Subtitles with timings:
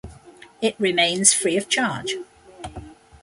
[0.63, 2.15] It remains free of charge.